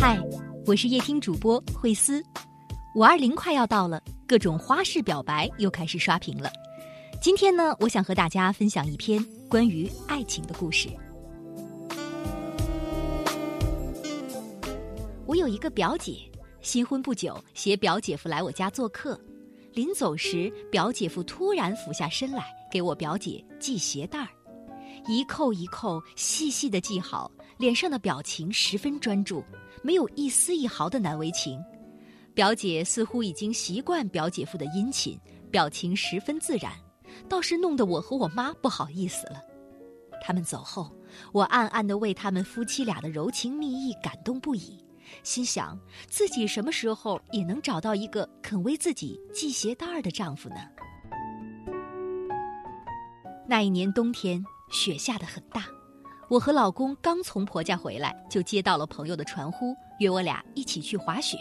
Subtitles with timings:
[0.00, 0.18] 嗨，
[0.64, 2.24] 我是夜听主播慧思。
[2.94, 6.50] 五二零快要到了，各种花式表白又开始刷屏了。
[7.20, 10.88] 今天呢，我想和大家分享一篇关于爱情的故事。
[15.26, 16.16] 我有一个表姐，
[16.62, 19.20] 新婚不久，携表姐夫来我家做客。
[19.74, 24.28] 临走时，表姐夫突然俯下身来给我表姐系鞋带儿，
[25.06, 29.44] 一扣一扣，细细的系好，脸上的表情十分专注，
[29.82, 31.62] 没有一丝一毫的难为情。
[32.32, 35.18] 表姐似乎已经习惯表姐夫的殷勤，
[35.50, 36.72] 表情十分自然，
[37.28, 39.42] 倒是弄得我和我妈不好意思了。
[40.22, 40.94] 他们走后，
[41.32, 44.84] 我暗暗的为他们夫妻俩的柔情蜜意感动不已。
[45.24, 45.76] 心想
[46.08, 50.56] 自己什么时候也能找到一个肯为自己系鞋带儿的丈夫呢？
[53.48, 55.64] 那一年冬天，雪下得很大，
[56.30, 61.36] 我和老公刚从婆家回来，就接到了朋友的传呼，约我俩一起去滑雪。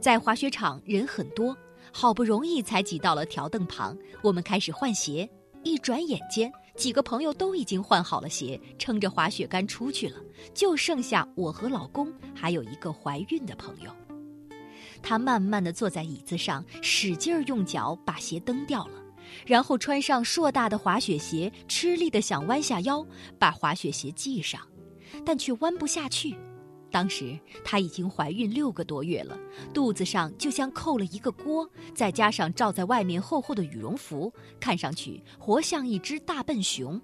[0.00, 1.54] 在滑雪场人很多，
[1.92, 5.28] 好不容易才挤到了条凳旁，我们开始换鞋。
[5.62, 6.50] 一转眼间。
[6.76, 10.16] 几个朋友都已经换好了鞋，撑着滑雪杆出去了，
[10.54, 13.94] 就剩下我和老公，还有一个怀孕的朋友。
[15.02, 18.99] 她慢慢的坐在椅子上，使劲儿用脚把鞋蹬掉了，
[19.46, 23.06] 然后穿上硕大的滑雪鞋，吃力的想弯下腰
[23.38, 24.60] 把滑雪鞋系上，
[25.24, 26.36] 但却弯不下去。
[26.92, 29.38] 当时她已经怀孕六个多月了，
[29.72, 37.00] 肚子上就像扣了一个锅，再加上罩在外面厚厚的羽绒服，看上去活像一只大笨熊。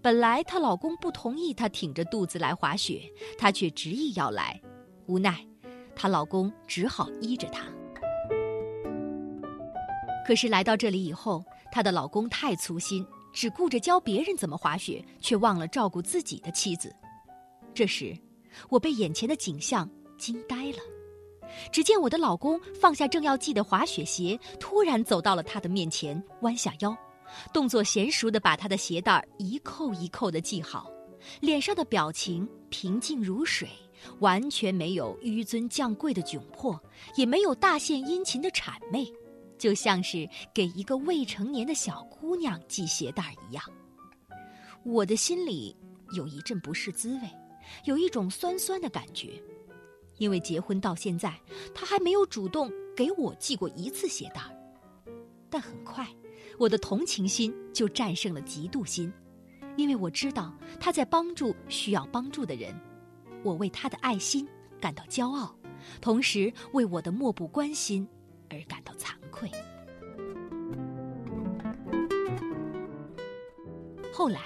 [0.00, 4.60] 本来她老公不同意她挺着肚子来滑雪，她却执意要来，
[5.06, 5.44] 无奈，
[5.96, 7.64] 她老公只好依着她。
[10.28, 16.94] 可是来到这里以后，她的老公太粗心，只顾着教别人怎么滑雪，却忘了照顾自己的妻子。
[17.72, 18.14] 这时。
[18.68, 20.78] 我被眼前的景象惊呆了。
[21.70, 26.94] 只见我的老公放下正要系的滑雪鞋，突然走到了他的面前，弯下腰，
[27.52, 30.90] 动作娴熟地把他的鞋带一扣一扣地系好，
[31.40, 33.68] 脸上的表情平静如水，
[34.18, 36.78] 完全没有纡尊降贵的窘迫，
[37.14, 39.10] 也没有大献殷勤的谄媚，
[39.58, 43.64] 就像是给一个未成年的小姑娘系鞋带一样。
[44.84, 45.76] 我的心里
[46.12, 47.22] 有一阵不是滋味。
[47.84, 49.42] 有一种酸酸的感觉，
[50.16, 51.38] 因为结婚到现在，
[51.74, 54.40] 他还没有主动给我系过一次鞋带
[55.50, 56.08] 但很快，
[56.58, 59.12] 我的同情心就战胜了嫉妒心，
[59.76, 62.74] 因为我知道他在帮助需要帮助的人，
[63.44, 64.48] 我为他的爱心
[64.80, 65.54] 感到骄傲，
[66.00, 68.08] 同时为我的漠不关心
[68.50, 69.50] 而感到惭愧。
[74.12, 74.40] 后来。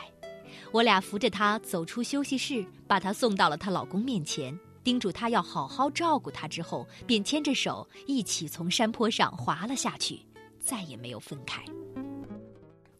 [0.70, 6.48] 我俩扶着她走出休息室，把她送到了她老公面前，叮嘱她要好好照顾她。
[6.48, 10.24] 之后，便牵着手一起从山坡上滑了下去，
[10.58, 11.62] 再也没有分开。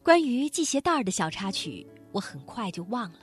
[0.03, 3.21] 关于系鞋带儿的小插曲，我很快就忘了。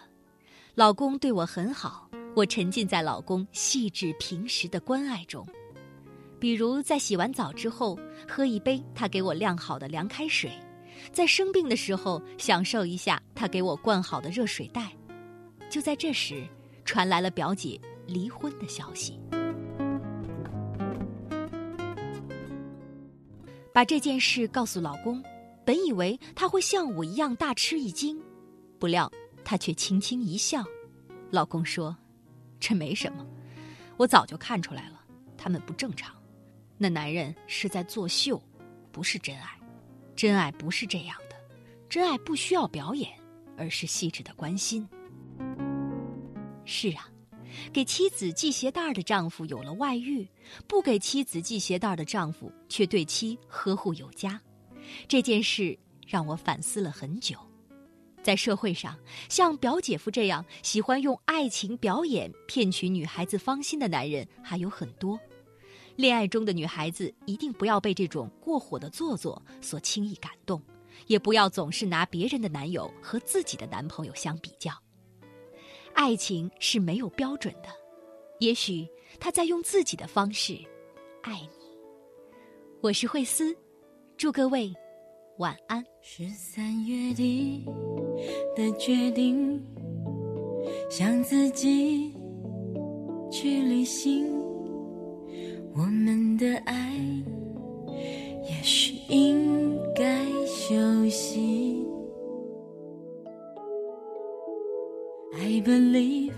[0.74, 5.46] 老公对我很好，我沉浸在老公细致平时的关爱中，
[6.40, 10.50] 比如在洗完澡之后，喝一杯他给我晾好的凉开水。
[11.12, 14.90] 在生病的时候，享受一下他给我灌好的热水袋。
[15.68, 16.46] 就在这时，
[16.84, 19.20] 传来了表姐离婚的消息。
[23.72, 25.22] 把这件事告诉老公，
[25.64, 28.20] 本以为他会像我一样大吃一惊，
[28.78, 29.10] 不料
[29.44, 30.64] 他却轻轻一笑。
[31.30, 31.96] 老公说
[32.58, 33.24] ：“这没什么，
[33.96, 35.00] 我早就看出来了，
[35.38, 36.19] 他们不正常。
[36.82, 38.42] 那男人是在作秀，
[38.90, 39.48] 不是真爱。”
[40.16, 41.36] 真爱不是这样的，
[41.88, 43.10] 真爱不需要表演，
[43.56, 44.86] 而是细致的关心。
[46.66, 47.08] 是啊，
[47.72, 50.28] 给妻子系鞋带的丈夫有了外遇，
[50.66, 54.38] 不给妻子系鞋带的丈夫却对妻呵护有加。
[55.08, 57.38] 这件事让我反思了很久。
[58.22, 58.94] 在社会上，
[59.30, 65.18] 像表姐夫这样喜欢用爱情表演骗取女孩子芳心的男人还有很多。
[66.00, 70.60] 恋爱中的女孩子一定不要被这种过火的做作所轻易感动，
[71.06, 74.72] 也不要总是拿别人的男友和自己的男朋友相比较。
[75.92, 77.68] 爱情是没有标准的，
[78.38, 78.88] 也许
[79.18, 80.58] 他在用自己的方式
[81.20, 81.48] 爱你。
[82.80, 83.54] 我是慧思，
[84.16, 84.72] 祝各位
[85.36, 85.84] 晚安。
[86.00, 87.66] 十三月底
[88.56, 89.62] 的决定，
[90.88, 92.10] 向自己
[93.30, 94.40] 去旅行。
[95.80, 96.74] 我们的爱
[98.44, 101.82] 也许应该休息。
[105.32, 106.32] I believe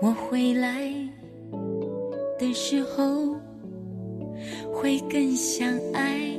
[0.00, 0.88] 我回来
[2.38, 3.34] 的时候
[4.72, 6.38] 会更相爱，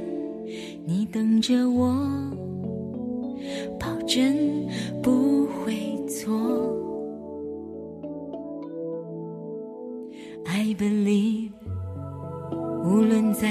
[0.85, 1.93] 你等着我，
[3.77, 4.65] 保证
[5.03, 5.36] 不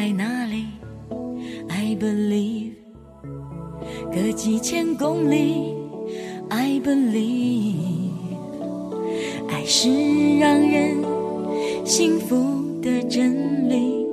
[0.06, 0.66] 在哪里
[1.68, 2.74] ，I believe，
[4.12, 5.74] 隔几千公里
[6.48, 7.74] ，I believe。
[9.48, 9.88] 爱是
[10.38, 11.02] 让人
[11.84, 12.36] 幸福
[12.80, 14.06] 的真理。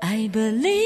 [0.00, 0.77] I believe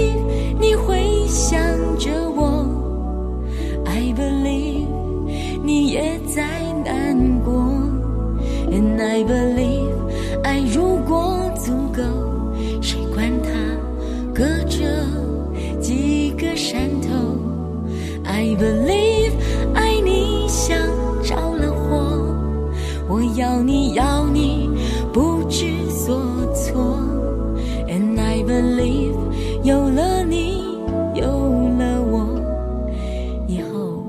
[18.63, 19.33] believe
[19.75, 20.79] 爱你像
[21.21, 21.99] 着了火，
[23.09, 24.71] 我要你要你
[25.13, 26.23] 不知所
[26.55, 26.97] 措
[27.89, 29.17] ，And I believe
[29.65, 30.79] 有了你
[31.15, 32.39] 有了我
[33.49, 34.05] 以后，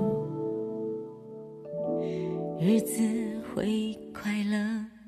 [2.59, 3.01] 日子
[3.55, 5.02] 会快乐。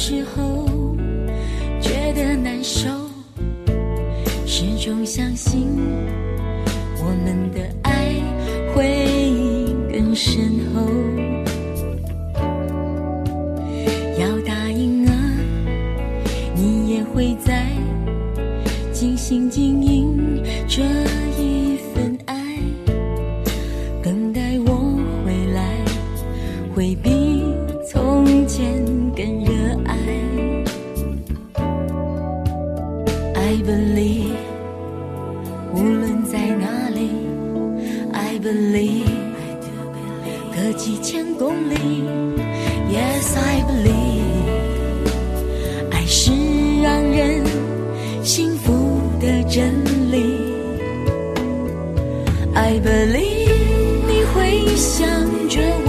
[0.00, 0.64] 时候
[1.80, 2.88] 觉得难受，
[4.46, 5.66] 始终相信
[7.02, 8.14] 我们的爱
[8.72, 9.08] 会
[9.92, 10.86] 更深厚。
[14.20, 15.12] 要答应啊，
[16.54, 17.66] 你也会在
[18.92, 20.16] 尽心经营
[20.68, 20.84] 这
[33.88, 34.36] believe，
[35.72, 37.08] 无论在哪里
[38.12, 39.08] ，I believe，
[40.54, 41.74] 隔几千公里
[42.90, 45.08] ，Yes I believe，
[45.90, 46.30] 爱是
[46.82, 47.42] 让人
[48.22, 49.72] 幸福的真
[50.12, 50.36] 理。
[52.54, 53.48] I believe
[54.06, 55.08] 你会想
[55.48, 55.87] 着我